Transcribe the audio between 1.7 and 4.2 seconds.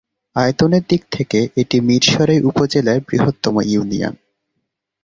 মীরসরাই উপজেলার বৃহত্তম ইউনিয়ন।